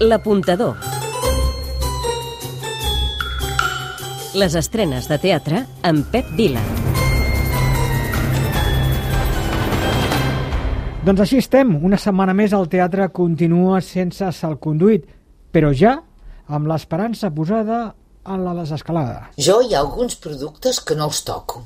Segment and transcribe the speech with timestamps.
[0.00, 0.76] L'apuntador.
[4.38, 6.62] Les estrenes de teatre amb Pep Vila.
[11.02, 11.74] Doncs així estem.
[11.82, 15.10] Una setmana més el teatre continua sense salconduit,
[15.50, 15.96] però ja
[16.46, 17.80] amb l'esperança posada
[18.22, 19.32] en la desescalada.
[19.34, 21.64] Jo hi ha alguns productes que no els toco.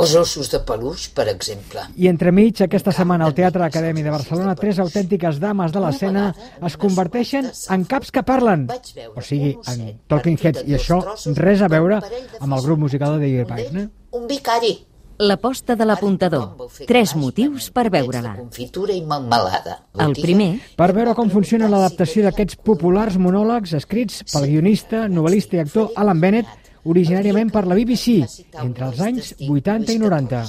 [0.00, 1.82] Els ossos de peluix, per exemple.
[2.00, 6.26] I entremig, aquesta setmana al Teatre Acadèmia de Barcelona, tres autèntiques dames de l'escena
[6.66, 8.68] es converteixen en caps que parlen.
[9.12, 10.64] O sigui, en Talking Heads.
[10.64, 11.02] I això
[11.36, 12.00] res a veure
[12.40, 13.90] amb el grup musical de David Wagner.
[14.16, 14.78] Un vicari.
[15.20, 16.70] L'aposta de l'apuntador.
[16.88, 18.38] Tres motius per veure-la.
[18.38, 19.82] Confitura i melmelada.
[20.00, 25.60] El primer, Per veure com funciona l'adaptació d'aquests populars monòlegs escrits pel guionista, novel·lista i
[25.60, 26.48] actor Alan Bennett,
[26.84, 28.20] originàriament per la BBC,
[28.62, 30.44] entre els anys 80 i 90.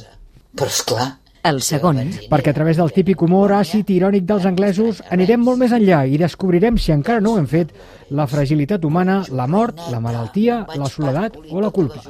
[0.51, 1.07] Però, esclar,
[1.43, 1.97] el segon,
[2.29, 6.03] Perquè a través del típic humor àcid i irònic dels anglesos anirem molt més enllà
[6.05, 7.71] i descobrirem, si encara no ho hem fet,
[8.13, 12.03] la fragilitat humana, la mort, la malaltia, la soledat o la culpa.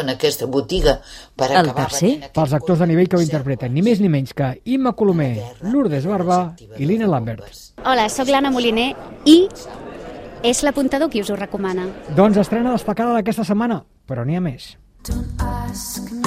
[0.00, 1.00] en aquesta botiga
[1.36, 2.30] per El tercer?
[2.32, 6.06] Pels actors de nivell que ho interpreten, ni més ni menys que Imma Colomer, Lourdes
[6.06, 7.44] Barba i Lina Lambert.
[7.84, 8.94] Hola, sóc l'Anna Moliner
[9.26, 9.46] i
[10.42, 11.88] és l'apuntador qui us ho recomana.
[12.16, 14.74] Doncs estrena destacada d'aquesta setmana, però n'hi ha més.
[15.08, 16.19] Don't ask me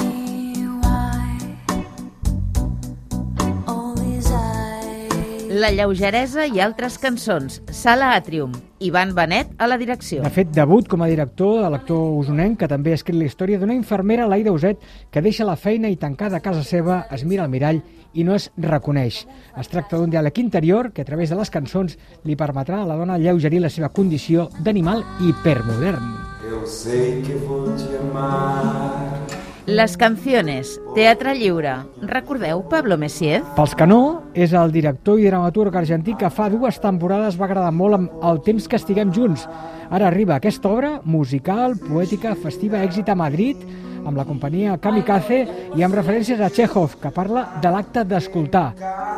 [5.54, 7.60] La lleugeresa i altres cançons.
[7.70, 8.56] Sala Atrium.
[8.82, 10.24] Ivan Benet a la direcció.
[10.24, 13.60] De fet, debut com a director de l'actor usonenc, que també ha escrit la història
[13.62, 14.82] d'una infermera, l'Aida Uset,
[15.14, 17.78] que deixa la feina i tancada a casa seva es mira al mirall
[18.18, 19.20] i no es reconeix.
[19.54, 21.94] Es tracta d'un diàleg interior que, a través de les cançons,
[22.26, 26.14] li permetrà a la dona lleugerir la seva condició d'animal hipermodern.
[26.50, 29.53] Eu sei que vou te amar.
[29.66, 30.74] Les canciones.
[30.92, 31.72] Teatre lliure.
[32.04, 33.38] Recordeu Pablo Messier?
[33.56, 34.00] Pels que no,
[34.36, 38.42] és el director i dramaturg argentí que fa dues temporades va agradar molt amb El
[38.44, 39.46] temps que estiguem junts.
[39.88, 43.64] Ara arriba aquesta obra musical, poètica, festiva, èxit a Madrid,
[44.04, 45.40] amb la companyia Kamikaze
[45.72, 48.68] i amb referències a Chekhov, que parla de l'acte d'escoltar.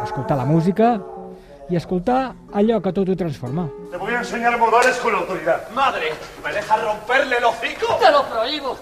[0.06, 0.94] Escoltar la música
[1.68, 3.66] i escoltar allò que tot ho transforma.
[3.90, 5.68] Te voy a enseñar modales con autoridad.
[5.74, 6.12] Madre,
[6.44, 7.96] ¿me dejas romperle el hocico?
[7.98, 8.76] Te lo prohíbo.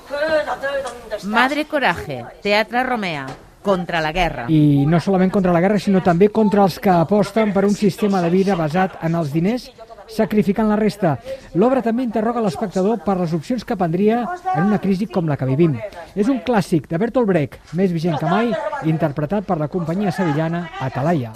[1.26, 2.24] Madre Coraje.
[2.42, 3.26] Teatre Romea.
[3.64, 4.44] Contra la guerra.
[4.52, 8.20] I no solament contra la guerra, sinó també contra els que aposten per un sistema
[8.20, 9.70] de vida basat en els diners
[10.12, 11.14] sacrificant la resta.
[11.56, 14.20] L'obra també interroga l'espectador per les opcions que prendria
[14.52, 15.78] en una crisi com la que vivim.
[16.14, 18.52] És un clàssic de Bertolt Brecht, més vigent que mai,
[18.84, 21.32] interpretat per la companyia sevillana Atalaya.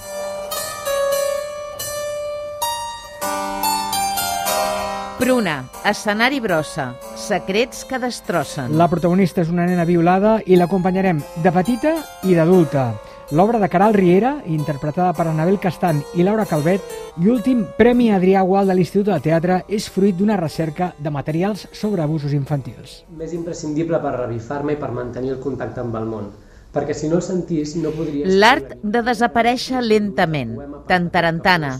[5.18, 5.64] Pruna.
[5.82, 6.92] Escenari brossa.
[7.18, 8.76] Secrets que destrossen.
[8.78, 12.92] La protagonista és una nena violada i l'acompanyarem de petita i d'adulta.
[13.34, 16.86] L'obra de Caral Riera, interpretada per Anabel Castan i Laura Calvet,
[17.18, 21.66] i últim Premi Adrià Gual de l'Institut de Teatre, és fruit d'una recerca de materials
[21.74, 23.02] sobre abusos infantils.
[23.10, 26.30] M'és imprescindible per revifar-me i per mantenir el contacte amb el món.
[26.78, 28.28] Perquè si no el sentís, no podria...
[28.38, 30.54] L'art de desaparèixer lentament.
[30.88, 31.74] Tantarantana.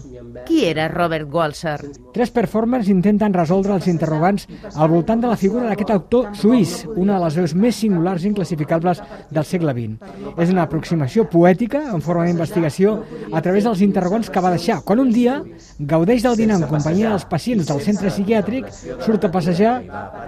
[0.45, 1.77] Qui era Robert Walser?
[2.13, 4.45] Tres performers intenten resoldre els interrogants
[4.75, 8.29] al voltant de la figura d'aquest autor suís, una de les veus més singulars i
[8.29, 9.01] inclassificables
[9.31, 10.11] del segle XX.
[10.37, 12.97] És una aproximació poètica, en forma d'investigació,
[13.31, 15.39] a través dels interrogants que va deixar, quan un dia
[15.79, 18.69] gaudeix del dinar en companyia dels pacients del centre psiquiàtric,
[19.05, 19.75] surt a passejar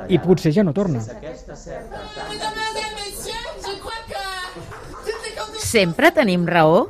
[0.09, 1.03] i potser ja no torna.
[5.71, 6.89] Sempre tenim raó?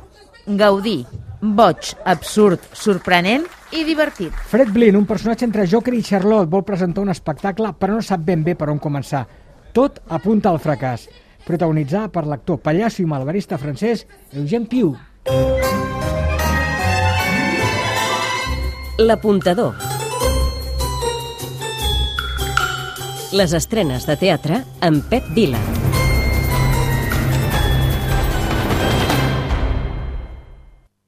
[0.58, 1.04] Gaudí.
[1.42, 4.34] Boig, absurd, sorprenent i divertit.
[4.50, 8.24] Fred Blin, un personatge entre Joker i Charlotte, vol presentar un espectacle però no sap
[8.26, 9.22] ben bé per on començar.
[9.72, 11.06] Tot apunta al fracàs.
[11.46, 14.96] Protagonitzar per l'actor pallasso i malvarista francès Eugène Piu.
[18.98, 19.78] L'apuntador.
[23.32, 25.81] Les estrenes de teatre amb Pep Vila.